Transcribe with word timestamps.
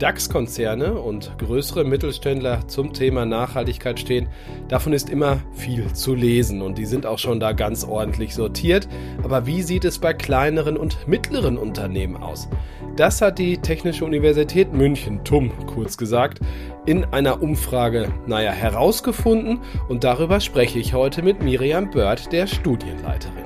DAX-Konzerne 0.00 0.94
und 0.94 1.30
größere 1.38 1.84
Mittelständler 1.84 2.66
zum 2.66 2.92
Thema 2.92 3.24
Nachhaltigkeit 3.26 4.00
stehen, 4.00 4.28
davon 4.68 4.92
ist 4.92 5.08
immer 5.08 5.38
viel 5.52 5.92
zu 5.92 6.14
lesen 6.14 6.62
und 6.62 6.78
die 6.78 6.86
sind 6.86 7.06
auch 7.06 7.18
schon 7.18 7.38
da 7.38 7.52
ganz 7.52 7.84
ordentlich 7.84 8.34
sortiert. 8.34 8.88
Aber 9.22 9.46
wie 9.46 9.62
sieht 9.62 9.84
es 9.84 9.98
bei 9.98 10.12
kleineren 10.12 10.76
und 10.76 11.06
mittleren 11.06 11.58
Unternehmen 11.58 12.16
aus? 12.16 12.48
Das 12.96 13.22
hat 13.22 13.38
die 13.38 13.58
Technische 13.58 14.04
Universität 14.04 14.72
München, 14.72 15.22
TUM 15.24 15.52
kurz 15.66 15.96
gesagt, 15.96 16.40
in 16.86 17.04
einer 17.04 17.42
Umfrage, 17.42 18.12
naja, 18.26 18.52
herausgefunden 18.52 19.60
und 19.88 20.02
darüber 20.02 20.40
spreche 20.40 20.78
ich 20.78 20.94
heute 20.94 21.22
mit 21.22 21.42
Miriam 21.42 21.90
Bird, 21.90 22.32
der 22.32 22.46
Studienleiterin. 22.46 23.44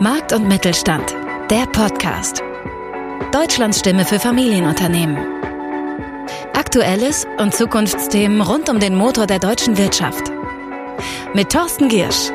Markt 0.00 0.32
und 0.32 0.48
Mittelstand, 0.48 1.14
der 1.50 1.66
Podcast. 1.66 2.42
Deutschlands 3.32 3.78
Stimme 3.78 4.04
für 4.04 4.20
Familienunternehmen. 4.20 5.16
Aktuelles 6.52 7.26
und 7.38 7.54
Zukunftsthemen 7.54 8.42
rund 8.42 8.68
um 8.68 8.78
den 8.78 8.94
Motor 8.94 9.26
der 9.26 9.38
deutschen 9.38 9.78
Wirtschaft. 9.78 10.30
Mit 11.32 11.50
Thorsten 11.50 11.88
Giersch. 11.88 12.30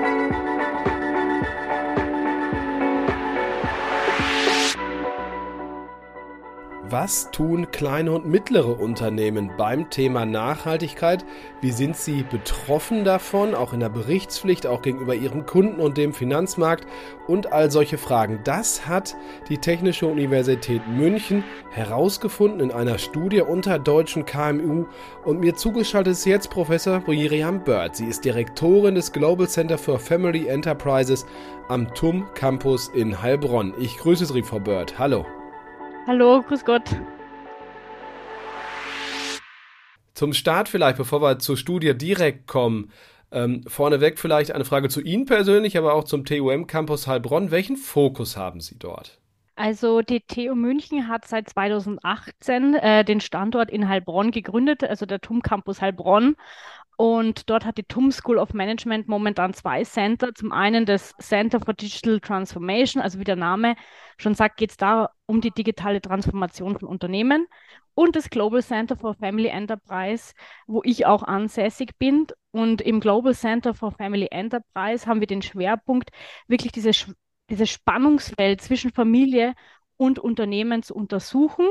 Was 6.90 7.32
tun 7.32 7.70
kleine 7.72 8.14
und 8.14 8.26
mittlere 8.26 8.80
Unternehmen 8.80 9.52
beim 9.58 9.90
Thema 9.90 10.26
Nachhaltigkeit? 10.26 11.26
Wie 11.60 11.72
sind 11.72 11.98
sie 11.98 12.24
betroffen 12.24 13.04
davon, 13.04 13.56
auch 13.56 13.74
in 13.74 13.82
der 13.82 13.90
Berichtspflicht, 13.90 14.66
auch 14.66 14.82
gegenüber 14.82 15.14
ihren 15.14 15.46
Kunden 15.46 15.82
und 15.82 15.98
dem 15.98 16.14
Finanzmarkt 16.14 16.88
und 17.28 17.52
all 17.52 17.72
solche 17.72 17.98
Fragen? 17.98 18.40
Das 18.46 18.88
hat 18.88 19.18
die 19.50 19.58
Technische 19.58 20.08
Universität 20.08 20.88
München 20.88 21.44
herausgefunden 21.72 22.62
in 22.62 22.72
einer 22.72 23.00
Studie 23.00 23.42
unter 23.42 23.80
deutschen 23.80 24.26
KMU 24.26 24.86
und 25.26 25.42
mir 25.42 25.56
zugeschaltet 25.56 26.14
ist 26.14 26.26
jetzt 26.26 26.50
Professor 26.50 27.04
Miriam 27.06 27.66
Bird. 27.66 27.98
Sie 27.98 28.06
ist 28.06 28.24
Direktorin 28.24 28.96
des 28.96 29.12
Global 29.12 29.50
Center 29.50 29.78
for 29.78 30.00
Family 30.00 30.48
Enterprises 30.48 31.26
am 31.68 31.94
TUM 31.94 32.28
Campus 32.34 32.88
in 32.88 33.22
Heilbronn. 33.22 33.74
Ich 33.78 33.98
grüße 33.98 34.26
Sie, 34.26 34.42
Frau 34.42 34.60
Bird. 34.62 34.98
Hallo. 34.98 35.26
Hallo, 36.08 36.42
grüß 36.42 36.64
Gott. 36.64 36.84
Zum 40.14 40.32
Start 40.32 40.70
vielleicht, 40.70 40.96
bevor 40.96 41.22
wir 41.22 41.38
zur 41.40 41.58
Studie 41.58 41.98
direkt 41.98 42.48
kommen, 42.48 42.94
ähm, 43.30 43.62
vorneweg 43.68 44.18
vielleicht 44.18 44.54
eine 44.54 44.64
Frage 44.64 44.88
zu 44.88 45.02
Ihnen 45.02 45.26
persönlich, 45.26 45.78
aber 45.78 45.94
auch 45.94 46.06
zum 46.06 46.24
TUM 46.24 46.66
Campus 46.66 47.08
Heilbronn. 47.08 47.52
Welchen 47.52 47.76
Fokus 47.76 48.38
haben 48.38 48.62
Sie 48.62 48.80
dort? 48.80 49.20
Also 49.58 50.02
die 50.02 50.22
TU 50.22 50.56
München 50.56 51.10
hat 51.10 51.28
seit 51.28 51.50
2018 51.50 52.76
äh, 52.76 53.04
den 53.04 53.20
Standort 53.20 53.70
in 53.70 53.90
Heilbronn 53.90 54.32
gegründet, 54.32 54.86
also 54.86 55.06
der 55.06 55.20
TUM 55.20 55.42
Campus 55.42 55.82
Heilbronn. 55.82 56.38
Und 56.98 57.52
dort 57.52 57.64
hat 57.64 57.78
die 57.78 57.84
TUM 57.84 58.12
School 58.12 58.40
of 58.40 58.56
Management 58.56 59.08
momentan 59.08 59.54
zwei 59.54 59.84
Center. 59.84 60.34
Zum 60.34 60.52
einen 60.52 60.88
das 60.88 61.14
Center 61.20 61.60
for 61.60 61.76
Digital 61.76 62.20
Transformation, 62.20 63.04
also 63.04 63.20
wie 63.20 63.24
der 63.24 63.36
Name 63.36 63.76
schon 64.18 64.34
sagt, 64.34 64.58
geht 64.58 64.72
es 64.72 64.78
da 64.78 65.12
um 65.28 65.40
die 65.40 65.52
digitale 65.52 66.02
Transformation 66.02 66.78
von 66.78 66.90
Unternehmen. 66.90 67.46
Und 67.94 68.16
das 68.16 68.32
Global 68.32 68.64
Center 68.64 68.96
for 68.96 69.14
Family 69.14 69.48
Enterprise, 69.48 70.34
wo 70.66 70.82
ich 70.84 71.06
auch 71.06 71.22
ansässig 71.22 71.98
bin. 72.00 72.26
Und 72.50 72.82
im 72.82 73.00
Global 73.00 73.36
Center 73.36 73.76
for 73.76 73.92
Family 73.92 74.30
Enterprise 74.32 75.06
haben 75.06 75.20
wir 75.20 75.28
den 75.28 75.44
Schwerpunkt, 75.44 76.10
wirklich 76.48 76.72
dieses, 76.72 77.14
dieses 77.52 77.70
Spannungsfeld 77.70 78.60
zwischen 78.62 78.92
Familie 78.92 79.54
und 79.98 80.18
Unternehmen 80.18 80.82
zu 80.82 80.96
untersuchen 80.96 81.68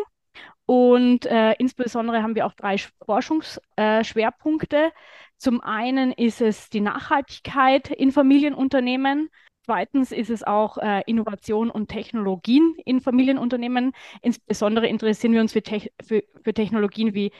und 0.66 1.26
äh, 1.26 1.52
insbesondere 1.58 2.22
haben 2.22 2.34
wir 2.34 2.46
auch 2.46 2.54
drei 2.54 2.76
Forschungsschwerpunkte. 3.04 4.76
Äh, 4.76 4.90
Zum 5.38 5.60
einen 5.60 6.12
ist 6.12 6.40
es 6.40 6.70
die 6.70 6.80
Nachhaltigkeit 6.80 7.90
in 7.90 8.10
Familienunternehmen. 8.12 9.30
Zweitens 9.64 10.12
ist 10.12 10.30
es 10.30 10.44
auch 10.44 10.78
äh, 10.78 11.02
Innovation 11.06 11.70
und 11.70 11.88
Technologien 11.88 12.76
in 12.84 13.00
Familienunternehmen. 13.00 13.92
Insbesondere 14.22 14.86
interessieren 14.86 15.32
wir 15.32 15.40
uns 15.40 15.52
für, 15.52 15.62
Te 15.62 15.90
für, 16.02 16.22
für 16.42 16.54
Technologien 16.54 17.14
wie 17.14 17.32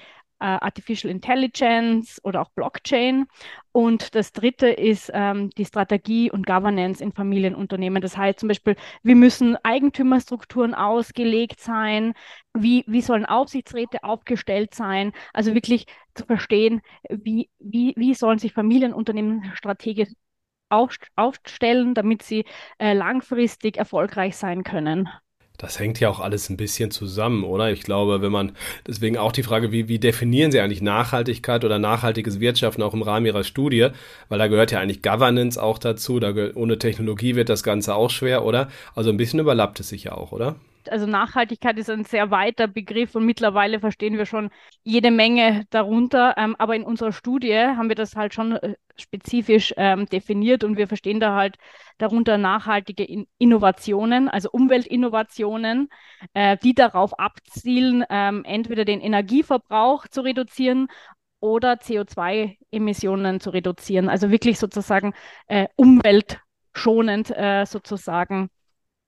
Artificial 0.44 1.10
Intelligence 1.10 2.20
oder 2.24 2.42
auch 2.42 2.50
Blockchain. 2.50 3.26
Und 3.72 4.14
das 4.14 4.32
dritte 4.32 4.69
ist 4.69 5.10
ähm, 5.14 5.50
die 5.50 5.64
Strategie 5.64 6.30
und 6.30 6.47
Governance 6.47 7.02
in 7.02 7.12
Familienunternehmen. 7.12 8.02
Das 8.02 8.16
heißt 8.16 8.41
zum 8.41 8.48
Beispiel, 8.48 8.76
wie 9.02 9.14
müssen 9.14 9.56
Eigentümerstrukturen 9.62 10.74
ausgelegt 10.74 11.60
sein? 11.60 12.14
Wie, 12.54 12.84
wie 12.86 13.02
sollen 13.02 13.26
Aufsichtsräte 13.26 14.04
aufgestellt 14.04 14.74
sein? 14.74 15.12
Also 15.32 15.54
wirklich 15.54 15.86
zu 16.14 16.24
verstehen, 16.24 16.82
wie, 17.10 17.50
wie, 17.58 17.94
wie 17.97 18.14
sollen 18.14 18.38
sich 18.38 18.53
Familienunternehmen 18.53 19.53
strategisch 19.54 20.08
aufstellen, 20.68 21.94
damit 21.94 22.22
sie 22.22 22.44
äh, 22.78 22.92
langfristig 22.92 23.76
erfolgreich 23.76 24.36
sein 24.36 24.64
können. 24.64 25.08
Das 25.58 25.78
hängt 25.78 26.00
ja 26.00 26.08
auch 26.08 26.20
alles 26.20 26.50
ein 26.50 26.56
bisschen 26.56 26.90
zusammen, 26.90 27.44
oder? 27.44 27.70
Ich 27.70 27.82
glaube, 27.82 28.22
wenn 28.22 28.32
man, 28.32 28.52
deswegen 28.86 29.16
auch 29.16 29.32
die 29.32 29.42
Frage, 29.42 29.72
wie, 29.72 29.88
wie 29.88 29.98
definieren 29.98 30.52
Sie 30.52 30.60
eigentlich 30.60 30.82
Nachhaltigkeit 30.82 31.64
oder 31.64 31.78
nachhaltiges 31.78 32.40
Wirtschaften 32.40 32.82
auch 32.82 32.94
im 32.94 33.02
Rahmen 33.02 33.26
Ihrer 33.26 33.44
Studie? 33.44 33.88
Weil 34.28 34.38
da 34.38 34.48
gehört 34.48 34.72
ja 34.72 34.80
eigentlich 34.80 35.02
Governance 35.02 35.62
auch 35.62 35.78
dazu, 35.78 36.20
da 36.20 36.34
ohne 36.54 36.78
Technologie 36.78 37.36
wird 37.36 37.48
das 37.48 37.62
Ganze 37.62 37.94
auch 37.94 38.10
schwer, 38.10 38.44
oder? 38.44 38.68
Also 38.94 39.10
ein 39.10 39.16
bisschen 39.16 39.40
überlappt 39.40 39.80
es 39.80 39.88
sich 39.88 40.04
ja 40.04 40.12
auch, 40.12 40.32
oder? 40.32 40.56
Also 40.91 41.06
Nachhaltigkeit 41.06 41.78
ist 41.78 41.91
ein 41.91 42.04
sehr 42.04 42.30
weiter 42.30 42.69
Begriff 42.69 43.14
und 43.14 43.24
mittlerweile 43.24 43.80
verstehen 43.80 44.19
wir 44.19 44.26
schon 44.26 44.50
jede 44.82 45.10
Menge 45.10 45.64
darunter. 45.70 46.34
Ähm, 46.36 46.56
aber 46.58 46.76
in 46.76 46.84
unserer 46.84 47.12
Studie 47.12 47.56
haben 47.56 47.88
wir 47.88 47.97
das 47.97 48.16
halt 48.16 48.34
schon 48.34 48.52
äh, 48.52 48.74
spezifisch 48.97 49.74
ähm, 49.76 50.06
definiert 50.06 50.64
und 50.64 50.76
wir 50.76 50.88
verstehen 50.88 51.20
da 51.20 51.34
halt 51.34 51.56
darunter 51.98 52.38
nachhaltige 52.38 53.04
in 53.04 53.26
Innovationen, 53.38 54.28
also 54.28 54.50
Umweltinnovationen, 54.50 55.88
äh, 56.34 56.56
die 56.62 56.74
darauf 56.74 57.18
abzielen, 57.18 58.04
ähm, 58.10 58.44
entweder 58.44 58.84
den 58.84 59.00
Energieverbrauch 59.00 60.06
zu 60.08 60.22
reduzieren 60.22 60.88
oder 61.41 61.74
CO2-Emissionen 61.74 63.41
zu 63.41 63.50
reduzieren. 63.50 64.08
Also 64.08 64.30
wirklich 64.30 64.58
sozusagen 64.58 65.14
äh, 65.48 65.68
umweltschonend 65.76 67.30
äh, 67.30 67.64
sozusagen 67.66 68.48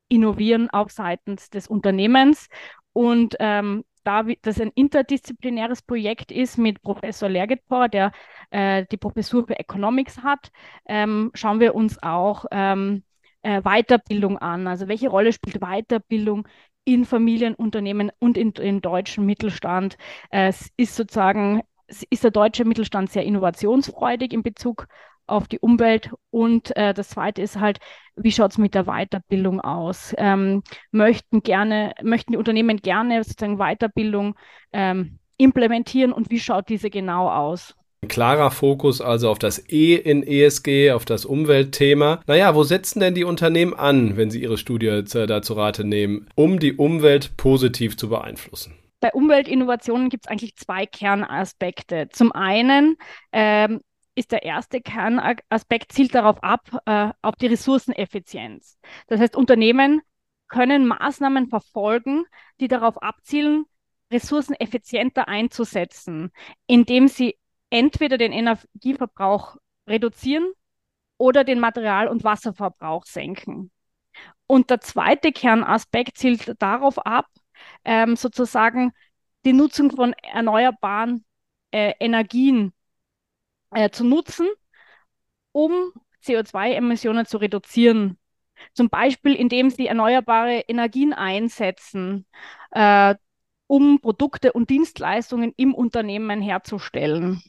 innovieren 0.09 0.71
auch 0.71 0.91
seitens 0.91 1.51
des 1.51 1.69
Unternehmens. 1.69 2.49
Und 2.93 3.37
ähm, 3.39 3.85
da 4.05 4.25
das 4.43 4.61
ein 4.61 4.73
interdisziplinäres 4.75 5.83
Projekt 5.83 6.33
ist 6.33 6.57
mit 6.57 6.81
Professor 6.83 7.29
Lergetpour, 7.29 7.89
der 7.89 8.13
äh, 8.51 8.87
die 8.91 8.97
Professur 8.97 9.47
für 9.47 9.59
Economics 9.59 10.23
hat, 10.23 10.51
ähm, 10.87 11.31
schauen 11.35 11.61
wir 11.61 11.75
uns 11.75 12.03
auch 12.03 12.47
ähm, 12.51 13.03
äh, 13.43 13.61
Weiterbildung 13.63 14.39
an. 14.39 14.67
Also 14.67 14.89
welche 14.89 15.09
Rolle 15.09 15.33
spielt 15.33 15.61
Weiterbildung 15.61 16.49
in 16.85 17.05
Familienunternehmen 17.05 18.11
und 18.19 18.39
in, 18.39 18.53
im 18.53 18.81
deutschen 18.81 19.27
Mittelstand? 19.27 19.99
Äh, 20.31 20.49
es 20.49 20.71
ist 20.77 20.97
sozusagen, 20.97 21.63
ist 22.09 22.25
der 22.25 22.31
deutsche 22.31 22.65
Mittelstand 22.65 23.11
sehr 23.11 23.25
innovationsfreudig 23.25 24.33
in 24.33 24.43
Bezug 24.43 24.87
auf 25.28 25.49
die 25.49 25.59
Umwelt. 25.59 26.11
Und 26.31 26.77
äh, 26.77 26.94
das 26.94 27.11
Zweite 27.11 27.43
ist 27.43 27.59
halt, 27.61 27.78
wie 28.16 28.33
schaut 28.33 28.53
es 28.53 28.59
mit 28.59 28.75
der 28.75 28.84
Weiterbildung 28.84 29.61
aus? 29.61 30.15
Ähm, 30.19 30.62
möchten 30.91 31.43
gerne, 31.43 31.93
möchten 32.03 32.33
die 32.33 32.39
Unternehmen 32.39 32.78
gerne 32.78 33.22
sozusagen 33.22 33.59
Weiterbildung 33.59 34.34
ähm, 34.72 35.19
implementieren 35.37 36.12
und 36.12 36.31
wie 36.31 36.41
schaut 36.41 36.69
diese 36.69 36.91
genau 36.91 37.31
aus? 37.31 37.75
Ein 38.00 38.09
klarer 38.09 38.53
Fokus 38.53 39.00
also 39.00 39.28
auf 39.28 39.41
das 39.41 39.71
E 39.71 39.97
in 39.97 40.22
ESG, 40.22 40.93
auf 40.93 41.05
das 41.05 41.25
Umweltthema. 41.25 42.21
Naja, 42.28 42.55
wo 42.55 42.62
setzen 42.62 43.01
denn 43.01 43.15
die 43.15 43.25
Unternehmen 43.25 43.75
an, 43.75 44.16
wenn 44.16 44.30
sie 44.30 44.41
ihre 44.41 44.57
Studie 44.57 45.03
dazu 45.04 45.54
Rate 45.54 45.83
nehmen, 45.83 46.28
um 46.36 46.60
die 46.60 46.75
Umwelt 46.75 47.36
positiv 47.36 47.97
zu 47.97 48.09
beeinflussen? 48.09 48.75
Bei 49.01 49.13
Umweltinnovationen 49.13 50.10
gibt 50.10 50.27
es 50.27 50.30
eigentlich 50.30 50.57
zwei 50.57 50.86
Kernaspekte. 50.86 52.09
Zum 52.10 52.30
einen 52.33 52.97
ähm, 53.33 53.80
ist 54.18 54.32
der 54.32 54.42
erste 54.42 54.80
Kernaspekt, 54.80 55.92
zielt 55.92 56.15
darauf 56.15 56.42
ab, 56.42 56.68
äh, 56.86 57.10
auf 57.22 57.36
die 57.36 57.47
Ressourceneffizienz. 57.47 58.78
Das 59.06 59.20
heißt, 59.20 59.36
Unternehmen 59.36 60.03
können 60.48 60.86
Maßnahmen 60.86 61.48
verfolgen, 61.48 62.24
die 62.60 62.68
darauf 62.68 63.00
abzielen, 63.03 63.66
Ressourcen 64.10 64.54
effizienter 64.54 65.28
einzusetzen, 65.28 66.32
indem 66.66 67.09
sie 67.09 67.36
entweder 67.70 68.16
den 68.18 68.32
Energieverbrauch 68.32 69.56
reduzieren 69.86 70.50
oder 71.18 71.44
den 71.44 71.60
Material- 71.60 72.09
und 72.09 72.24
Wasserverbrauch 72.24 73.04
senken. 73.04 73.70
Und 74.47 74.70
der 74.70 74.80
zweite 74.80 75.30
Kernaspekt 75.30 76.16
zielt 76.16 76.60
darauf 76.60 76.98
ab, 76.98 77.26
ähm, 77.84 78.16
sozusagen 78.16 78.92
die 79.44 79.53
Nutzung 79.53 79.91
von 79.91 80.15
erneuerbaren 80.15 81.24
äh, 81.70 81.92
Energien 82.00 82.72
äh, 83.70 83.91
zu 83.91 84.04
nutzen, 84.04 84.48
um 85.53 85.92
CO2-Emissionen 86.24 87.26
zu 87.26 87.38
reduzieren. 87.38 88.18
Zum 88.74 88.88
Beispiel, 88.88 89.34
indem 89.34 89.70
sie 89.70 89.86
erneuerbare 89.86 90.60
Energien 90.66 91.12
einsetzen, 91.12 92.26
äh, 92.72 93.15
um 93.66 94.00
Produkte 94.00 94.53
und 94.53 94.70
Dienstleistungen 94.70 95.53
im 95.56 95.74
Unternehmen 95.74 96.41
herzustellen. 96.41 97.42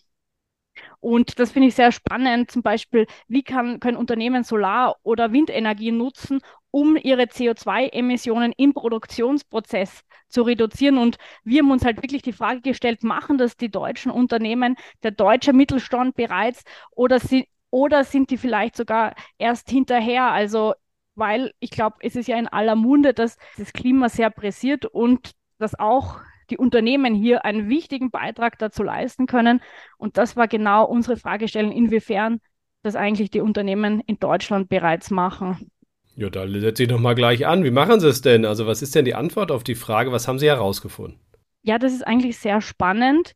Und 1.00 1.40
das 1.40 1.52
finde 1.52 1.70
ich 1.70 1.76
sehr 1.76 1.92
spannend. 1.92 2.52
Zum 2.52 2.62
Beispiel, 2.62 3.08
wie 3.28 3.44
kann, 3.44 3.80
können 3.80 3.98
Unternehmen 3.98 4.44
Solar- 4.44 4.96
oder 5.04 5.32
Windenergie 5.32 5.92
nutzen, 5.92 6.42
um 6.72 6.98
ihre 6.98 7.28
CO2-Emissionen 7.28 8.54
im 8.58 8.74
Produktionsprozess 8.74 10.04
zu 10.28 10.44
reduzieren. 10.44 10.98
Und 10.98 11.18
wir 11.44 11.62
haben 11.62 11.72
uns 11.72 11.86
halt 11.86 11.98
wirklich 12.02 12.22
die 12.22 12.34
Frage 12.34 12.62
gestellt, 12.62 13.04
machen 13.04 13.38
das 13.38 13.58
die 13.58 13.70
deutschen 13.70 14.12
Unternehmen, 14.12 14.76
der 15.04 15.12
deutsche 15.12 15.54
Mittelstand 15.54 16.16
bereits 16.16 16.64
oder, 16.92 17.20
sie, 17.20 17.48
oder 17.72 18.04
sind 18.04 18.30
die 18.30 18.38
vielleicht 18.38 18.76
sogar 18.76 19.16
erst 19.38 19.70
hinterher? 19.70 20.32
Also, 20.32 20.74
weil 21.16 21.54
ich 21.60 21.72
glaube, 21.72 21.98
es 22.02 22.16
ist 22.16 22.28
ja 22.28 22.38
in 22.38 22.48
aller 22.48 22.76
Munde, 22.76 23.14
dass 23.14 23.38
das 23.58 23.74
Klima 23.74 24.10
sehr 24.10 24.30
pressiert 24.30 24.86
und 24.86 25.32
dass 25.58 25.78
auch 25.78 26.20
die 26.50 26.58
Unternehmen 26.58 27.16
hier 27.16 27.46
einen 27.46 27.70
wichtigen 27.70 28.12
Beitrag 28.12 28.58
dazu 28.60 28.84
leisten 28.84 29.26
können. 29.26 29.62
Und 29.98 30.18
das 30.18 30.36
war 30.36 30.48
genau 30.48 30.86
unsere 30.86 31.18
Fragestellung, 31.18 31.72
inwiefern 31.72 32.40
das 32.82 32.96
eigentlich 32.96 33.32
die 33.32 33.42
Unternehmen 33.42 34.02
in 34.02 34.20
Deutschland 34.20 34.70
bereits 34.70 35.12
machen. 35.12 35.72
Ja, 36.16 36.30
da 36.30 36.48
setze 36.48 36.84
ich 36.84 36.90
doch 36.90 37.00
mal 37.00 37.16
gleich 37.16 37.48
an. 37.48 37.64
Wie 37.64 37.72
machen 37.72 38.00
Sie 38.00 38.08
es 38.08 38.22
denn? 38.22 38.46
Also 38.46 38.68
was 38.68 38.82
ist 38.82 38.94
denn 38.96 39.06
die 39.06 39.16
Antwort 39.16 39.52
auf 39.52 39.64
die 39.64 39.76
Frage, 39.76 40.12
was 40.12 40.28
haben 40.28 40.40
Sie 40.40 40.48
herausgefunden? 40.48 41.20
Ja, 41.62 41.78
das 41.78 41.94
ist 41.94 42.06
eigentlich 42.06 42.38
sehr 42.38 42.62
spannend. 42.62 43.36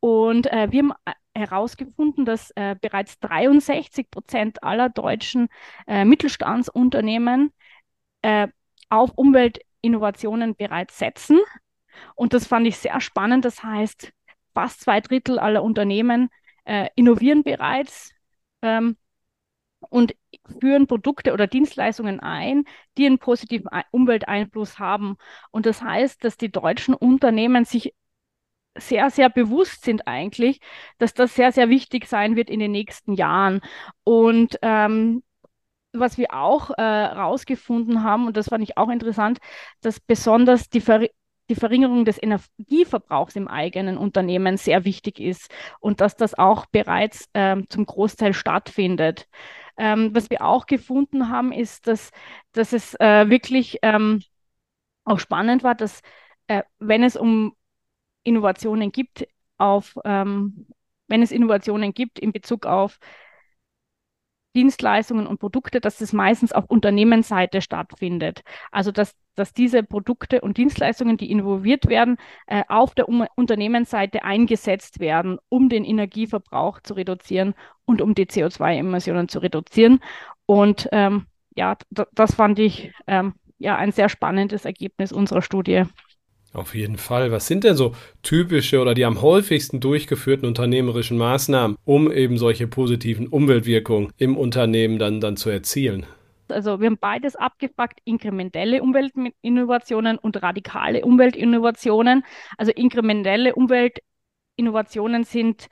Und 0.00 0.46
äh, 0.46 0.68
wir 0.70 0.80
haben 0.80 0.92
äh, 1.04 1.12
herausgefunden, 1.34 2.24
dass 2.24 2.50
äh, 2.52 2.76
bereits 2.80 3.18
63 3.20 4.10
Prozent 4.10 4.62
aller 4.62 4.88
deutschen 4.88 5.48
äh, 5.86 6.04
Mittelstandsunternehmen 6.04 7.52
äh, 8.22 8.48
auf 8.88 9.12
Umweltinnovationen 9.14 10.56
bereits 10.56 10.98
setzen. 10.98 11.38
Und 12.14 12.32
das 12.34 12.46
fand 12.46 12.66
ich 12.66 12.78
sehr 12.78 13.00
spannend. 13.00 13.44
Das 13.44 13.62
heißt, 13.62 14.12
fast 14.54 14.80
zwei 14.80 15.00
Drittel 15.00 15.38
aller 15.38 15.62
Unternehmen 15.62 16.28
äh, 16.64 16.88
innovieren 16.94 17.42
bereits 17.42 18.12
ähm, 18.62 18.96
und 19.80 20.14
führen 20.60 20.86
Produkte 20.86 21.32
oder 21.32 21.46
Dienstleistungen 21.46 22.20
ein, 22.20 22.64
die 22.98 23.06
einen 23.06 23.18
positiven 23.18 23.68
Umwelteinfluss 23.90 24.78
haben. 24.78 25.16
Und 25.50 25.66
das 25.66 25.82
heißt, 25.82 26.22
dass 26.24 26.36
die 26.36 26.50
deutschen 26.50 26.94
Unternehmen 26.94 27.64
sich 27.64 27.94
sehr, 28.76 29.10
sehr 29.10 29.30
bewusst 29.30 29.84
sind 29.84 30.06
eigentlich, 30.06 30.60
dass 30.98 31.14
das 31.14 31.34
sehr, 31.34 31.52
sehr 31.52 31.68
wichtig 31.68 32.06
sein 32.06 32.36
wird 32.36 32.50
in 32.50 32.60
den 32.60 32.70
nächsten 32.72 33.14
Jahren. 33.14 33.60
Und 34.04 34.58
ähm, 34.62 35.22
was 35.92 36.18
wir 36.18 36.34
auch 36.34 36.70
äh, 36.70 36.82
rausgefunden 36.82 38.04
haben, 38.04 38.26
und 38.26 38.36
das 38.36 38.48
fand 38.48 38.62
ich 38.62 38.76
auch 38.76 38.90
interessant, 38.90 39.38
dass 39.80 40.00
besonders 40.00 40.68
die 40.68 40.80
Ver 40.80 41.08
die 41.50 41.54
Verringerung 41.56 42.04
des 42.04 42.22
Energieverbrauchs 42.22 43.36
im 43.36 43.48
eigenen 43.48 43.98
Unternehmen 43.98 44.56
sehr 44.56 44.84
wichtig 44.84 45.20
ist 45.20 45.50
und 45.80 46.00
dass 46.00 46.16
das 46.16 46.34
auch 46.38 46.66
bereits 46.66 47.28
ähm, 47.34 47.66
zum 47.68 47.84
Großteil 47.84 48.32
stattfindet. 48.32 49.28
Ähm, 49.76 50.14
was 50.14 50.30
wir 50.30 50.44
auch 50.44 50.66
gefunden 50.66 51.28
haben, 51.28 51.52
ist, 51.52 51.86
dass, 51.86 52.10
dass 52.52 52.72
es 52.72 52.94
äh, 53.00 53.28
wirklich 53.28 53.78
ähm, 53.82 54.22
auch 55.04 55.18
spannend 55.18 55.64
war, 55.64 55.74
dass 55.74 56.00
äh, 56.46 56.62
wenn 56.78 57.02
es 57.02 57.16
um 57.16 57.54
Innovationen 58.22 58.92
gibt, 58.92 59.26
auf, 59.58 59.98
ähm, 60.04 60.68
wenn 61.08 61.22
es 61.22 61.32
Innovationen 61.32 61.92
gibt 61.92 62.18
in 62.18 62.32
Bezug 62.32 62.66
auf 62.66 62.98
Dienstleistungen 64.54 65.26
und 65.26 65.38
Produkte, 65.38 65.80
dass 65.80 65.98
das 65.98 66.12
meistens 66.12 66.52
auf 66.52 66.64
Unternehmensseite 66.66 67.62
stattfindet. 67.62 68.42
Also 68.70 68.90
dass, 68.90 69.14
dass 69.36 69.52
diese 69.52 69.82
Produkte 69.82 70.40
und 70.40 70.56
Dienstleistungen, 70.56 71.16
die 71.16 71.30
involviert 71.30 71.88
werden, 71.88 72.16
äh, 72.46 72.64
auf 72.68 72.94
der 72.94 73.08
um 73.08 73.26
Unternehmensseite 73.36 74.24
eingesetzt 74.24 75.00
werden, 75.00 75.38
um 75.48 75.68
den 75.68 75.84
Energieverbrauch 75.84 76.80
zu 76.80 76.94
reduzieren 76.94 77.54
und 77.84 78.02
um 78.02 78.14
die 78.14 78.26
CO2-Emissionen 78.26 79.28
zu 79.28 79.40
reduzieren. 79.40 80.00
Und 80.46 80.88
ähm, 80.92 81.26
ja, 81.54 81.76
das 81.90 82.34
fand 82.34 82.58
ich 82.58 82.92
ähm, 83.06 83.34
ja 83.58 83.76
ein 83.76 83.92
sehr 83.92 84.08
spannendes 84.08 84.64
Ergebnis 84.64 85.12
unserer 85.12 85.42
Studie. 85.42 85.84
Auf 86.52 86.74
jeden 86.74 86.96
Fall. 86.96 87.30
Was 87.30 87.46
sind 87.46 87.62
denn 87.62 87.76
so 87.76 87.94
typische 88.22 88.80
oder 88.80 88.94
die 88.94 89.04
am 89.04 89.22
häufigsten 89.22 89.78
durchgeführten 89.78 90.48
unternehmerischen 90.48 91.16
Maßnahmen, 91.16 91.76
um 91.84 92.10
eben 92.10 92.38
solche 92.38 92.66
positiven 92.66 93.28
Umweltwirkungen 93.28 94.12
im 94.16 94.36
Unternehmen 94.36 94.98
dann, 94.98 95.20
dann 95.20 95.36
zu 95.36 95.48
erzielen? 95.48 96.06
Also 96.48 96.80
wir 96.80 96.86
haben 96.86 96.98
beides 96.98 97.36
abgefragt, 97.36 98.00
inkrementelle 98.04 98.82
Umweltinnovationen 98.82 100.18
und 100.18 100.42
radikale 100.42 101.04
Umweltinnovationen. 101.04 102.24
Also 102.58 102.72
inkrementelle 102.72 103.54
Umweltinnovationen 103.54 105.22
sind, 105.22 105.68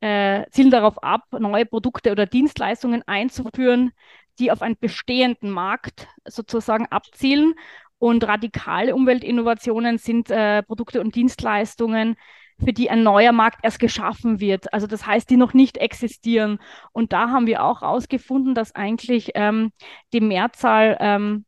äh, 0.00 0.44
zielen 0.50 0.70
darauf 0.70 1.02
ab, 1.02 1.24
neue 1.38 1.66
Produkte 1.66 2.12
oder 2.12 2.26
Dienstleistungen 2.26 3.02
einzuführen, 3.08 3.90
die 4.38 4.52
auf 4.52 4.62
einen 4.62 4.76
bestehenden 4.78 5.50
Markt 5.50 6.06
sozusagen 6.24 6.86
abzielen 6.86 7.54
und 8.00 8.26
radikale 8.26 8.94
Umweltinnovationen 8.94 9.98
sind 9.98 10.30
äh, 10.30 10.62
Produkte 10.62 11.02
und 11.02 11.14
Dienstleistungen, 11.14 12.16
für 12.58 12.72
die 12.72 12.90
ein 12.90 13.02
neuer 13.02 13.32
Markt 13.32 13.60
erst 13.62 13.78
geschaffen 13.78 14.40
wird. 14.40 14.72
Also 14.72 14.86
das 14.86 15.06
heißt, 15.06 15.28
die 15.28 15.36
noch 15.36 15.52
nicht 15.54 15.76
existieren. 15.76 16.58
Und 16.92 17.12
da 17.12 17.28
haben 17.28 17.46
wir 17.46 17.62
auch 17.62 17.82
herausgefunden, 17.82 18.54
dass 18.54 18.74
eigentlich 18.74 19.32
ähm, 19.34 19.70
die 20.14 20.20
Mehrzahl 20.22 20.96
ähm, 21.00 21.44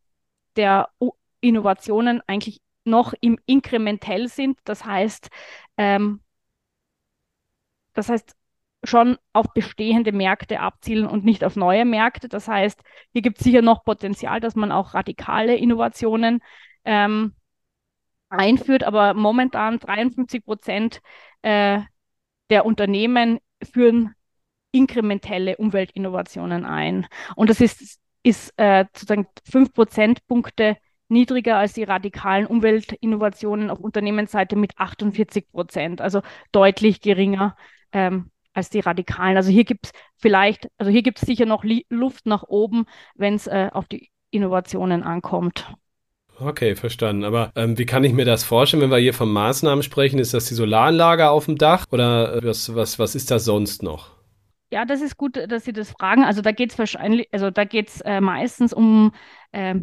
der 0.57 0.91
o 0.99 1.13
Innovationen 1.41 2.21
eigentlich 2.27 2.61
noch 2.85 3.15
im 3.21 3.39
inkrementell 3.47 4.29
sind. 4.29 4.59
Das 4.65 4.85
heißt, 4.85 5.29
ähm, 5.79 6.21
das 7.95 8.11
heißt, 8.11 8.37
schon 8.85 9.17
auf 9.33 9.47
bestehende 9.55 10.13
Märkte 10.13 10.61
abzielen 10.61 11.07
und 11.07 11.25
nicht 11.25 11.45
auf 11.45 11.57
neue 11.57 11.85
Märkte. 11.85 12.29
Das 12.29 12.49
heißt, 12.49 12.81
hier 13.13 13.23
gibt 13.23 13.39
es 13.39 13.45
sicher 13.45 13.63
noch 13.63 13.85
Potenzial, 13.85 14.41
dass 14.41 14.57
man 14.57 14.73
auch 14.73 14.95
radikale 14.95 15.57
Innovationen 15.57 16.41
ähm, 16.85 17.35
einführt, 18.29 18.83
aber 18.85 19.15
momentan 19.15 19.79
53 19.79 20.45
Prozent 20.45 21.01
äh, 21.43 21.81
der 22.51 22.67
Unternehmen 22.67 23.39
führen 23.63 24.15
inkrementelle 24.73 25.57
Umweltinnovationen 25.59 26.65
ein. 26.65 27.07
Und 27.37 27.51
das 27.51 27.61
ist, 27.61 28.01
ist 28.23 28.53
äh, 28.57 28.87
sozusagen 28.93 29.27
fünf 29.49 29.73
Prozentpunkte 29.73 30.77
niedriger 31.09 31.59
als 31.59 31.75
die 31.75 31.85
radikalen 31.85 32.47
Umweltinnovationen 32.47 33.71
auf 33.71 33.79
Unternehmensseite 33.79 34.57
mit 34.57 34.79
48 34.79 35.53
Prozent, 35.53 36.01
also 36.01 36.23
deutlich 36.53 37.01
geringer 37.03 37.55
ähm, 37.93 38.32
als 38.53 38.71
die 38.71 38.81
Radikalen. 38.81 39.37
Also 39.37 39.51
hier 39.51 39.65
gibt 39.65 39.87
es 39.87 39.93
vielleicht, 40.17 40.69
also 40.79 40.91
hier 40.91 41.03
gibt 41.03 41.19
es 41.19 41.27
sicher 41.27 41.47
noch 41.47 41.65
Luft 41.89 42.27
nach 42.27 42.43
oben, 42.45 42.87
wenn 43.15 43.35
es 43.35 43.47
äh, 43.47 43.71
auf 43.73 43.87
die 43.87 44.11
Innovationen 44.31 45.03
ankommt. 45.03 45.73
Okay, 46.39 46.75
verstanden. 46.75 47.25
Aber 47.25 47.53
ähm, 47.57 47.79
wie 47.79 47.87
kann 47.87 48.05
ich 48.05 48.13
mir 48.13 48.25
das 48.25 48.43
vorstellen, 48.43 48.83
wenn 48.83 48.91
wir 48.91 48.99
hier 48.99 49.15
von 49.15 49.31
Maßnahmen 49.31 49.83
sprechen? 49.83 50.19
Ist 50.19 50.35
das 50.35 50.47
die 50.47 50.55
Solaranlage 50.55 51.29
auf 51.31 51.45
dem 51.47 51.57
Dach 51.57 51.87
oder 51.91 52.37
äh, 52.37 52.45
was, 52.45 52.75
was, 52.75 52.99
was 52.99 53.15
ist 53.15 53.31
das 53.31 53.45
sonst 53.45 53.83
noch? 53.83 54.11
Ja, 54.73 54.87
das 54.87 55.03
ist 55.03 55.19
gut, 55.19 55.37
dass 55.37 55.67
Sie 55.67 55.75
das 55.75 55.91
fragen. 55.91 56.25
Also 56.25 56.41
da 56.41 56.51
geht 56.51 56.73
es 56.73 56.79
wahrscheinlich, 56.79 57.29
also 57.31 57.51
da 57.51 57.65
geht 57.65 57.91
es 57.91 58.01
äh, 58.01 58.23
meistens 58.23 58.73
um 58.73 59.13
äh, 59.53 59.75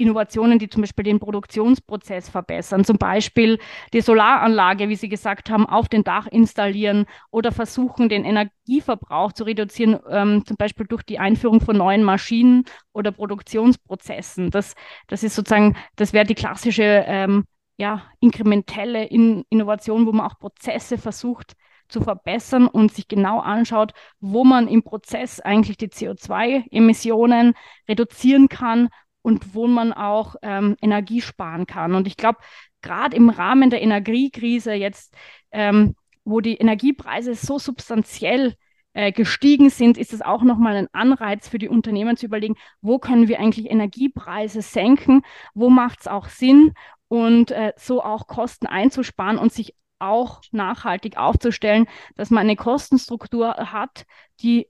Innovationen, 0.00 0.58
die 0.58 0.68
zum 0.68 0.82
Beispiel 0.82 1.04
den 1.04 1.20
Produktionsprozess 1.20 2.28
verbessern. 2.28 2.84
Zum 2.84 2.98
Beispiel 2.98 3.58
die 3.92 4.00
Solaranlage, 4.00 4.88
wie 4.88 4.96
Sie 4.96 5.08
gesagt 5.08 5.50
haben, 5.50 5.66
auf 5.66 5.88
dem 5.88 6.04
Dach 6.04 6.26
installieren 6.26 7.06
oder 7.30 7.52
versuchen, 7.52 8.08
den 8.08 8.24
Energieverbrauch 8.24 9.32
zu 9.32 9.44
reduzieren, 9.44 9.98
ähm, 10.08 10.44
zum 10.46 10.56
Beispiel 10.56 10.86
durch 10.86 11.02
die 11.02 11.18
Einführung 11.18 11.60
von 11.60 11.76
neuen 11.76 12.02
Maschinen 12.02 12.64
oder 12.92 13.12
Produktionsprozessen. 13.12 14.50
Das, 14.50 14.74
das 15.06 15.22
ist 15.22 15.34
sozusagen, 15.34 15.76
das 15.96 16.12
wäre 16.12 16.24
die 16.24 16.34
klassische 16.34 17.04
ähm, 17.06 17.44
ja, 17.76 18.02
inkrementelle 18.20 19.04
In 19.04 19.44
Innovation, 19.48 20.06
wo 20.06 20.12
man 20.12 20.26
auch 20.26 20.38
Prozesse 20.38 20.98
versucht 20.98 21.54
zu 21.88 22.00
verbessern 22.00 22.66
und 22.66 22.92
sich 22.92 23.08
genau 23.08 23.40
anschaut, 23.40 23.92
wo 24.20 24.44
man 24.44 24.68
im 24.68 24.82
Prozess 24.82 25.40
eigentlich 25.40 25.76
die 25.76 25.88
CO2-Emissionen 25.88 27.54
reduzieren 27.88 28.48
kann 28.48 28.88
und 29.22 29.54
wo 29.54 29.66
man 29.66 29.92
auch 29.92 30.36
ähm, 30.42 30.76
Energie 30.80 31.20
sparen 31.20 31.66
kann. 31.66 31.94
Und 31.94 32.06
ich 32.06 32.16
glaube, 32.16 32.38
gerade 32.82 33.16
im 33.16 33.30
Rahmen 33.30 33.70
der 33.70 33.82
Energiekrise 33.82 34.72
jetzt, 34.72 35.14
ähm, 35.50 35.94
wo 36.24 36.40
die 36.40 36.56
Energiepreise 36.56 37.34
so 37.34 37.58
substanziell 37.58 38.54
äh, 38.92 39.12
gestiegen 39.12 39.70
sind, 39.70 39.98
ist 39.98 40.12
es 40.12 40.22
auch 40.22 40.42
nochmal 40.42 40.76
ein 40.76 40.88
Anreiz 40.92 41.48
für 41.48 41.58
die 41.58 41.68
Unternehmen 41.68 42.16
zu 42.16 42.26
überlegen, 42.26 42.56
wo 42.80 42.98
können 42.98 43.28
wir 43.28 43.40
eigentlich 43.40 43.70
Energiepreise 43.70 44.62
senken, 44.62 45.22
wo 45.54 45.70
macht 45.70 46.00
es 46.00 46.06
auch 46.08 46.28
Sinn 46.28 46.72
und 47.08 47.50
äh, 47.50 47.72
so 47.76 48.02
auch 48.02 48.26
Kosten 48.26 48.66
einzusparen 48.66 49.38
und 49.38 49.52
sich 49.52 49.74
auch 49.98 50.40
nachhaltig 50.50 51.18
aufzustellen, 51.18 51.86
dass 52.16 52.30
man 52.30 52.40
eine 52.40 52.56
Kostenstruktur 52.56 53.54
hat, 53.54 54.06
die 54.40 54.66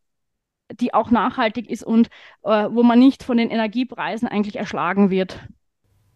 die 0.72 0.94
auch 0.94 1.10
nachhaltig 1.10 1.68
ist 1.68 1.82
und 1.82 2.08
äh, 2.42 2.68
wo 2.70 2.82
man 2.82 2.98
nicht 2.98 3.22
von 3.22 3.36
den 3.36 3.50
Energiepreisen 3.50 4.28
eigentlich 4.28 4.56
erschlagen 4.56 5.10
wird. 5.10 5.40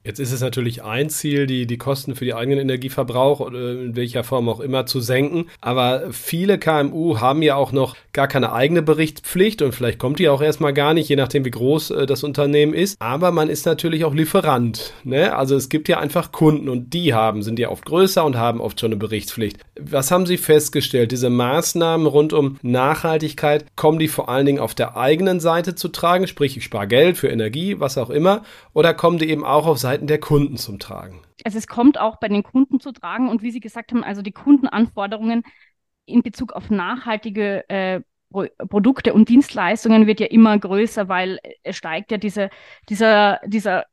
Jetzt 0.06 0.20
ist 0.20 0.32
es 0.32 0.42
natürlich 0.42 0.84
ein 0.84 1.08
Ziel, 1.08 1.46
die, 1.46 1.66
die 1.66 1.78
Kosten 1.78 2.14
für 2.14 2.26
die 2.26 2.34
eigenen 2.34 2.58
Energieverbrauch 2.58 3.40
oder 3.40 3.72
in 3.72 3.96
welcher 3.96 4.22
Form 4.22 4.50
auch 4.50 4.60
immer 4.60 4.84
zu 4.84 5.00
senken. 5.00 5.46
Aber 5.62 6.12
viele 6.12 6.58
KMU 6.58 7.20
haben 7.20 7.40
ja 7.40 7.56
auch 7.56 7.72
noch 7.72 7.96
gar 8.12 8.28
keine 8.28 8.52
eigene 8.52 8.82
Berichtspflicht 8.82 9.62
und 9.62 9.72
vielleicht 9.72 9.98
kommt 9.98 10.18
die 10.18 10.28
auch 10.28 10.42
erstmal 10.42 10.74
gar 10.74 10.92
nicht, 10.92 11.08
je 11.08 11.16
nachdem 11.16 11.46
wie 11.46 11.50
groß 11.50 11.90
äh, 11.90 12.06
das 12.06 12.22
Unternehmen 12.22 12.74
ist. 12.74 13.00
Aber 13.00 13.30
man 13.30 13.48
ist 13.48 13.64
natürlich 13.64 14.04
auch 14.04 14.12
Lieferant. 14.12 14.92
Ne? 15.04 15.34
Also 15.34 15.56
es 15.56 15.70
gibt 15.70 15.88
ja 15.88 16.00
einfach 16.00 16.32
Kunden 16.32 16.68
und 16.68 16.92
die 16.92 17.14
haben, 17.14 17.42
sind 17.42 17.58
ja 17.58 17.70
oft 17.70 17.86
größer 17.86 18.26
und 18.26 18.36
haben 18.36 18.60
oft 18.60 18.78
schon 18.78 18.88
eine 18.88 18.98
Berichtspflicht. 18.98 19.56
Was 19.80 20.10
haben 20.10 20.26
Sie 20.26 20.36
festgestellt? 20.36 21.12
Diese 21.12 21.30
Maßnahmen 21.30 22.06
rund 22.06 22.34
um 22.34 22.58
Nachhaltigkeit, 22.60 23.64
kommen 23.74 23.98
die 23.98 24.08
vor 24.08 24.28
allen 24.28 24.44
Dingen 24.44 24.58
auf 24.60 24.74
der 24.74 24.98
eigenen 24.98 25.40
Seite 25.40 25.74
zu 25.74 25.88
tragen? 25.88 26.26
Sprich, 26.26 26.58
ich 26.58 26.64
spare 26.64 26.88
Geld 26.88 27.16
für 27.16 27.28
Energie, 27.28 27.80
was 27.80 27.96
auch 27.96 28.10
immer. 28.10 28.42
Oder 28.74 28.92
kommen 28.92 29.18
die 29.18 29.30
eben 29.30 29.44
auch 29.44 29.66
auf 29.66 29.78
Seite 29.78 29.93
Seiten 29.94 30.06
der 30.06 30.18
Kunden 30.18 30.56
zum 30.56 30.78
Tragen? 30.78 31.22
Also 31.44 31.58
es 31.58 31.66
kommt 31.66 31.98
auch 31.98 32.16
bei 32.16 32.28
den 32.28 32.42
Kunden 32.42 32.80
zu 32.80 32.92
tragen 32.92 33.28
und 33.28 33.42
wie 33.42 33.50
Sie 33.50 33.60
gesagt 33.60 33.92
haben, 33.92 34.02
also 34.02 34.22
die 34.22 34.32
Kundenanforderungen 34.32 35.44
in 36.06 36.22
Bezug 36.22 36.52
auf 36.52 36.68
nachhaltige 36.68 37.68
äh, 37.68 38.00
Produkte 38.68 39.14
und 39.14 39.28
Dienstleistungen 39.28 40.08
wird 40.08 40.18
ja 40.18 40.26
immer 40.26 40.58
größer, 40.58 41.08
weil 41.08 41.38
es 41.62 41.76
steigt 41.76 42.10
ja 42.10 42.18
diese, 42.18 42.50
dieser, 42.88 43.38
dieser 43.46 43.84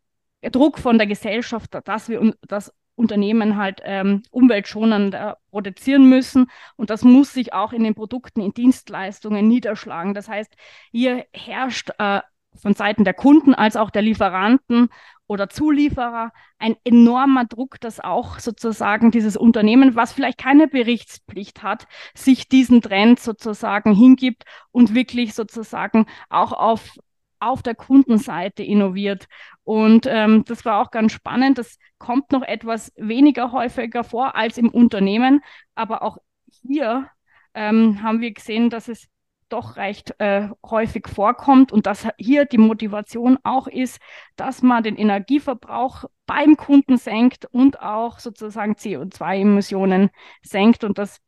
Druck 0.41 0.79
von 0.79 0.97
der 0.97 1.05
Gesellschaft, 1.05 1.77
dass 1.85 2.09
wir 2.09 2.33
das 2.47 2.73
Unternehmen 2.95 3.57
halt 3.57 3.81
ähm, 3.83 4.23
umweltschonend 4.31 5.15
produzieren 5.51 6.09
müssen. 6.09 6.49
Und 6.75 6.89
das 6.89 7.03
muss 7.03 7.33
sich 7.33 7.53
auch 7.53 7.71
in 7.71 7.83
den 7.83 7.93
Produkten, 7.93 8.41
in 8.41 8.53
Dienstleistungen 8.53 9.47
niederschlagen. 9.47 10.15
Das 10.15 10.27
heißt, 10.27 10.55
hier 10.91 11.25
herrscht 11.33 11.91
äh, 11.99 12.21
von 12.59 12.73
Seiten 12.73 13.03
der 13.03 13.13
Kunden 13.13 13.53
als 13.53 13.75
auch 13.75 13.89
der 13.89 14.01
Lieferanten 14.01 14.89
oder 15.27 15.49
Zulieferer 15.49 16.33
ein 16.59 16.75
enormer 16.83 17.45
Druck, 17.45 17.79
dass 17.79 17.99
auch 17.99 18.39
sozusagen 18.39 19.11
dieses 19.11 19.37
Unternehmen, 19.37 19.95
was 19.95 20.11
vielleicht 20.11 20.37
keine 20.37 20.67
Berichtspflicht 20.67 21.63
hat, 21.63 21.87
sich 22.13 22.49
diesen 22.49 22.81
Trend 22.81 23.19
sozusagen 23.19 23.93
hingibt 23.93 24.43
und 24.71 24.93
wirklich 24.93 25.33
sozusagen 25.33 26.05
auch 26.29 26.51
auf 26.51 26.97
auf 27.41 27.63
der 27.63 27.75
Kundenseite 27.75 28.63
innoviert. 28.63 29.27
Und 29.63 30.05
ähm, 30.07 30.45
das 30.45 30.63
war 30.63 30.79
auch 30.79 30.91
ganz 30.91 31.11
spannend. 31.11 31.57
Das 31.57 31.79
kommt 31.97 32.31
noch 32.31 32.43
etwas 32.43 32.91
weniger 32.95 33.51
häufiger 33.51 34.03
vor 34.03 34.35
als 34.35 34.57
im 34.57 34.69
Unternehmen. 34.69 35.41
Aber 35.73 36.03
auch 36.03 36.17
hier 36.61 37.09
ähm, 37.53 38.03
haben 38.03 38.21
wir 38.21 38.31
gesehen, 38.31 38.69
dass 38.69 38.87
es 38.87 39.07
doch 39.51 39.75
recht 39.75 40.15
äh, 40.19 40.49
häufig 40.65 41.07
vorkommt 41.07 41.71
und 41.71 41.85
dass 41.85 42.07
hier 42.17 42.45
die 42.45 42.57
Motivation 42.57 43.37
auch 43.43 43.67
ist, 43.67 43.99
dass 44.35 44.61
man 44.61 44.83
den 44.83 44.95
Energieverbrauch 44.95 46.05
beim 46.25 46.57
Kunden 46.57 46.97
senkt 46.97 47.45
und 47.45 47.81
auch 47.81 48.19
sozusagen 48.19 48.73
CO2-Emissionen 48.73 50.09
senkt. 50.41 50.83
Und 50.83 50.97
das 50.97 51.21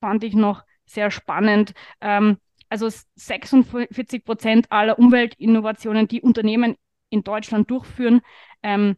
fand 0.00 0.24
ich 0.24 0.34
noch 0.34 0.64
sehr 0.86 1.10
spannend. 1.10 1.74
Ähm, 2.00 2.38
also 2.68 2.88
46 2.88 4.24
Prozent 4.24 4.72
aller 4.72 4.98
Umweltinnovationen, 4.98 6.08
die 6.08 6.22
Unternehmen 6.22 6.76
in 7.10 7.22
Deutschland 7.22 7.70
durchführen, 7.70 8.22
ähm, 8.62 8.96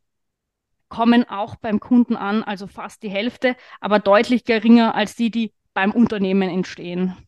kommen 0.89 1.29
auch 1.29 1.57
beim 1.57 1.81
Kunden 1.81 2.17
an, 2.17 2.43
also 2.43 2.67
fast 2.67 3.03
die 3.03 3.11
Hälfte, 3.11 3.57
aber 3.81 3.99
deutlich 3.99 4.45
geringer 4.45 4.95
als 4.95 5.17
die, 5.17 5.31
die 5.31 5.53
beim 5.75 5.93
Unternehmen 5.93 6.49
entstehen. 6.49 7.28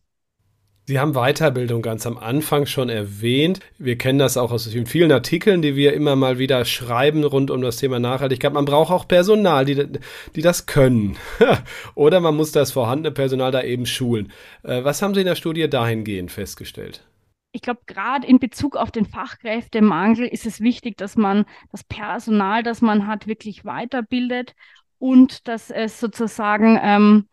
Sie 0.91 0.99
haben 0.99 1.13
Weiterbildung 1.13 1.81
ganz 1.81 2.05
am 2.05 2.17
Anfang 2.17 2.65
schon 2.65 2.89
erwähnt. 2.89 3.61
Wir 3.77 3.97
kennen 3.97 4.19
das 4.19 4.35
auch 4.35 4.51
aus 4.51 4.67
vielen 4.67 5.13
Artikeln, 5.13 5.61
die 5.61 5.77
wir 5.77 5.93
immer 5.93 6.17
mal 6.17 6.37
wieder 6.37 6.65
schreiben 6.65 7.23
rund 7.23 7.49
um 7.49 7.61
das 7.61 7.77
Thema 7.77 7.97
Nachhaltigkeit. 7.97 8.51
Man 8.51 8.65
braucht 8.65 8.91
auch 8.91 9.07
Personal, 9.07 9.63
die, 9.63 9.87
die 10.35 10.41
das 10.41 10.65
können. 10.65 11.15
Oder 11.95 12.19
man 12.19 12.35
muss 12.35 12.51
das 12.51 12.73
vorhandene 12.73 13.13
Personal 13.13 13.53
da 13.53 13.63
eben 13.63 13.85
schulen. 13.85 14.33
Äh, 14.63 14.83
was 14.83 15.01
haben 15.01 15.13
Sie 15.13 15.21
in 15.21 15.27
der 15.27 15.35
Studie 15.35 15.69
dahingehend 15.69 16.29
festgestellt? 16.29 17.07
ich 17.53 17.61
glaube, 17.61 17.81
gerade 17.85 18.27
in 18.27 18.39
Bezug 18.39 18.75
auf 18.75 18.91
den 18.91 19.05
Fachkräftemangel 19.05 20.27
ist 20.27 20.45
es 20.45 20.59
wichtig, 20.59 20.97
dass 20.97 21.15
man 21.15 21.45
das 21.71 21.85
Personal, 21.85 22.63
das 22.63 22.81
man 22.81 23.07
hat, 23.07 23.27
wirklich 23.27 23.63
weiterbildet 23.63 24.55
und 24.99 25.47
dass 25.47 25.69
es 25.69 26.01
sozusagen 26.01 26.77
ähm, 26.81 27.27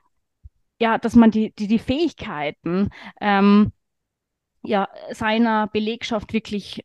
ja, 0.80 0.98
dass 0.98 1.14
man 1.16 1.30
die, 1.30 1.52
die, 1.54 1.66
die 1.66 1.78
Fähigkeiten 1.78 2.90
ähm, 3.20 3.72
ja, 4.62 4.88
seiner 5.12 5.66
Belegschaft 5.68 6.32
wirklich 6.32 6.84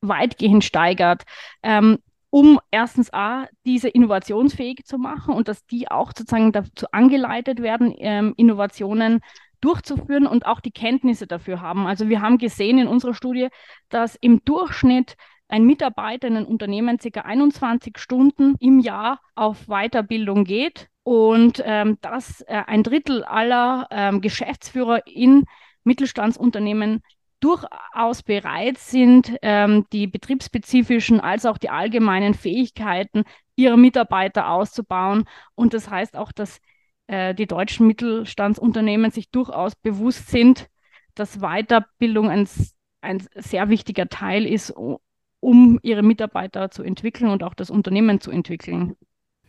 weitgehend 0.00 0.64
steigert, 0.64 1.22
ähm, 1.62 1.98
um 2.30 2.60
erstens 2.70 3.12
A, 3.12 3.48
diese 3.66 3.88
innovationsfähig 3.88 4.84
zu 4.84 4.98
machen 4.98 5.34
und 5.34 5.48
dass 5.48 5.66
die 5.66 5.90
auch 5.90 6.12
sozusagen 6.16 6.52
dazu 6.52 6.86
angeleitet 6.92 7.60
werden, 7.60 7.94
ähm, 7.98 8.34
Innovationen 8.36 9.20
durchzuführen 9.60 10.26
und 10.26 10.46
auch 10.46 10.60
die 10.60 10.70
Kenntnisse 10.70 11.26
dafür 11.26 11.60
haben. 11.60 11.86
Also 11.86 12.08
wir 12.08 12.22
haben 12.22 12.38
gesehen 12.38 12.78
in 12.78 12.86
unserer 12.86 13.14
Studie, 13.14 13.48
dass 13.88 14.16
im 14.16 14.42
Durchschnitt 14.44 15.16
ein 15.50 15.64
Mitarbeiter 15.64 16.28
in 16.28 16.36
einem 16.36 16.46
Unternehmen 16.46 16.98
ca. 16.98 17.20
21 17.20 17.98
Stunden 17.98 18.54
im 18.60 18.78
Jahr 18.78 19.20
auf 19.34 19.66
Weiterbildung 19.66 20.44
geht 20.44 20.88
und 21.02 21.62
ähm, 21.64 21.98
dass 22.00 22.42
äh, 22.42 22.62
ein 22.66 22.82
Drittel 22.82 23.24
aller 23.24 23.88
ähm, 23.90 24.20
Geschäftsführer 24.20 25.06
in 25.06 25.44
Mittelstandsunternehmen 25.84 27.02
durchaus 27.40 28.22
bereit 28.22 28.78
sind, 28.78 29.34
ähm, 29.42 29.86
die 29.92 30.06
betriebsspezifischen 30.06 31.20
als 31.20 31.46
auch 31.46 31.58
die 31.58 31.70
allgemeinen 31.70 32.34
Fähigkeiten 32.34 33.24
ihrer 33.56 33.76
Mitarbeiter 33.78 34.50
auszubauen. 34.50 35.24
Und 35.54 35.74
das 35.74 35.90
heißt 35.90 36.16
auch, 36.16 36.32
dass 36.32 36.60
äh, 37.06 37.34
die 37.34 37.46
deutschen 37.46 37.86
Mittelstandsunternehmen 37.86 39.10
sich 39.10 39.30
durchaus 39.30 39.74
bewusst 39.74 40.28
sind, 40.28 40.68
dass 41.14 41.40
Weiterbildung 41.40 42.28
ein, 42.28 42.46
ein 43.00 43.26
sehr 43.34 43.68
wichtiger 43.68 44.08
Teil 44.08 44.46
ist, 44.46 44.74
um 45.40 45.78
ihre 45.82 46.02
Mitarbeiter 46.02 46.70
zu 46.70 46.82
entwickeln 46.82 47.30
und 47.30 47.42
auch 47.42 47.54
das 47.54 47.70
Unternehmen 47.70 48.20
zu 48.20 48.30
entwickeln. 48.30 48.96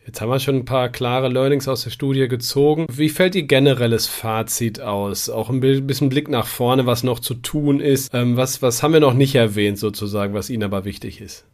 Jetzt 0.04 0.20
haben 0.20 0.30
wir 0.30 0.40
schon 0.40 0.56
ein 0.56 0.64
paar 0.64 0.88
klare 0.88 1.28
Learnings 1.28 1.68
aus 1.68 1.84
der 1.84 1.90
Studie 1.90 2.26
gezogen. 2.26 2.86
Wie 2.90 3.08
fällt 3.08 3.36
Ihr 3.36 3.44
generelles 3.44 4.08
Fazit 4.08 4.80
aus? 4.80 5.30
Auch 5.30 5.48
ein 5.48 5.60
bisschen 5.60 6.08
Blick 6.08 6.28
nach 6.28 6.46
vorne, 6.46 6.86
was 6.86 7.04
noch 7.04 7.20
zu 7.20 7.34
tun 7.34 7.78
ist. 7.78 8.12
Ähm, 8.12 8.36
was, 8.36 8.62
was 8.62 8.82
haben 8.82 8.94
wir 8.94 9.00
noch 9.00 9.14
nicht 9.14 9.36
erwähnt 9.36 9.78
sozusagen, 9.78 10.34
was 10.34 10.50
Ihnen 10.50 10.64
aber 10.64 10.84
wichtig 10.84 11.20
ist? 11.20 11.46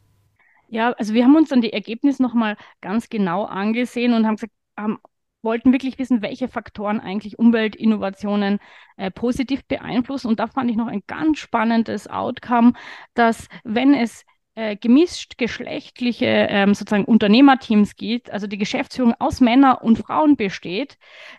Ja, 0.70 0.92
also 0.92 1.12
wir 1.12 1.24
haben 1.24 1.36
uns 1.36 1.50
dann 1.50 1.60
die 1.60 1.74
Ergebnisse 1.74 2.22
nochmal 2.22 2.56
ganz 2.80 3.10
genau 3.10 3.44
angesehen 3.44 4.14
und 4.14 4.26
haben 4.26 4.36
gesagt, 4.36 4.52
haben, 4.78 4.98
wollten 5.42 5.72
wirklich 5.72 5.98
wissen, 5.98 6.22
welche 6.22 6.48
Faktoren 6.48 7.00
eigentlich 7.00 7.38
Umweltinnovationen 7.38 8.58
äh, 8.96 9.10
positiv 9.10 9.64
beeinflussen. 9.66 10.28
Und 10.28 10.40
da 10.40 10.46
fand 10.46 10.70
ich 10.70 10.76
noch 10.76 10.88
ein 10.88 11.02
ganz 11.06 11.38
spannendes 11.38 12.08
Outcome, 12.08 12.72
dass 13.14 13.48
wenn 13.64 13.94
es 13.94 14.24
äh, 14.54 14.76
gemischt 14.76 15.38
geschlechtliche 15.38 16.26
ähm, 16.26 16.74
sozusagen 16.74 17.04
Unternehmerteams 17.04 17.94
gibt, 17.94 18.30
also 18.30 18.46
die 18.48 18.58
Geschäftsführung 18.58 19.14
aus 19.20 19.40
Männern 19.40 19.76
und 19.76 19.98
Frauen 19.98 20.36
besteht, 20.36 20.98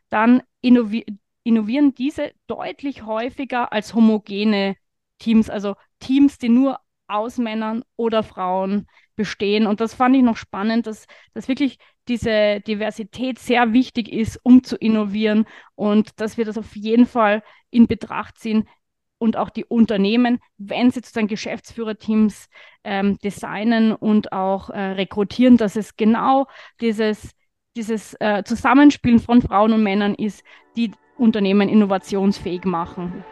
dann 0.09 0.41
innovi 0.61 1.05
innovieren 1.43 1.93
diese 1.95 2.31
deutlich 2.47 3.05
häufiger 3.05 3.73
als 3.73 3.93
homogene 3.93 4.75
Teams, 5.17 5.49
also 5.49 5.75
Teams, 5.99 6.37
die 6.37 6.49
nur 6.49 6.79
aus 7.07 7.37
Männern 7.37 7.83
oder 7.95 8.23
Frauen 8.23 8.87
bestehen. 9.15 9.67
Und 9.67 9.81
das 9.81 9.93
fand 9.93 10.15
ich 10.15 10.21
noch 10.21 10.37
spannend, 10.37 10.87
dass, 10.87 11.05
dass 11.33 11.47
wirklich 11.47 11.77
diese 12.09 12.59
Diversität 12.61 13.39
sehr 13.39 13.71
wichtig 13.71 14.11
ist, 14.11 14.39
um 14.43 14.63
zu 14.63 14.75
innovieren 14.75 15.45
und 15.75 16.19
dass 16.19 16.37
wir 16.37 16.45
das 16.45 16.57
auf 16.57 16.75
jeden 16.75 17.05
Fall 17.05 17.43
in 17.69 17.87
Betracht 17.87 18.37
ziehen, 18.37 18.67
und 19.19 19.37
auch 19.37 19.49
die 19.49 19.65
Unternehmen, 19.65 20.39
wenn 20.57 20.89
sie 20.89 21.01
sozusagen 21.01 21.27
Geschäftsführerteams 21.27 22.49
ähm, 22.83 23.19
designen 23.19 23.91
und 23.91 24.31
auch 24.31 24.69
äh, 24.69 24.79
rekrutieren, 24.79 25.57
dass 25.57 25.75
es 25.75 25.95
genau 25.97 26.47
dieses, 26.81 27.31
dieses 27.75 28.15
äh, 28.19 28.43
Zusammenspielen 28.43 29.19
von 29.19 29.41
Frauen 29.41 29.73
und 29.73 29.83
Männern 29.83 30.15
ist, 30.15 30.43
die 30.75 30.91
Unternehmen 31.17 31.69
innovationsfähig 31.69 32.63
machen. 32.63 33.23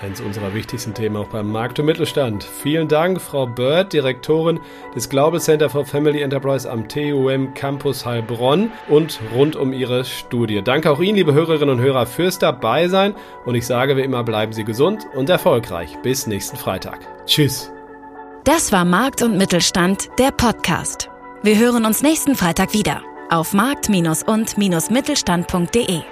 Eines 0.00 0.20
unserer 0.20 0.54
wichtigsten 0.54 0.94
Themen 0.94 1.16
auch 1.16 1.28
beim 1.28 1.50
Markt 1.50 1.80
und 1.80 1.86
Mittelstand. 1.86 2.44
Vielen 2.44 2.86
Dank, 2.86 3.20
Frau 3.20 3.46
Bird, 3.46 3.92
Direktorin 3.92 4.60
des 4.94 5.08
Global 5.08 5.40
Center 5.40 5.68
for 5.68 5.84
Family 5.84 6.22
Enterprise 6.22 6.70
am 6.70 6.88
TUM 6.88 7.52
Campus 7.54 8.06
Heilbronn 8.06 8.70
und 8.88 9.18
rund 9.34 9.56
um 9.56 9.72
Ihre 9.72 10.04
Studie. 10.04 10.62
Danke 10.62 10.90
auch 10.90 11.00
Ihnen, 11.00 11.16
liebe 11.16 11.34
Hörerinnen 11.34 11.70
und 11.70 11.80
Hörer, 11.80 12.06
fürs 12.06 12.38
Dabeisein 12.38 13.14
und 13.44 13.56
ich 13.56 13.66
sage 13.66 13.96
wie 13.96 14.02
immer, 14.02 14.22
bleiben 14.22 14.52
Sie 14.52 14.64
gesund 14.64 15.04
und 15.14 15.30
erfolgreich. 15.30 15.98
Bis 16.02 16.28
nächsten 16.28 16.56
Freitag. 16.56 17.00
Tschüss. 17.26 17.72
Das 18.44 18.72
war 18.72 18.84
Markt 18.84 19.22
und 19.22 19.36
Mittelstand, 19.36 20.08
der 20.18 20.30
Podcast. 20.30 21.10
Wir 21.42 21.58
hören 21.58 21.84
uns 21.84 22.02
nächsten 22.02 22.34
Freitag 22.34 22.72
wieder 22.72 23.02
auf 23.30 23.52
markt- 23.52 23.88
und-mittelstand.de. 23.88 26.02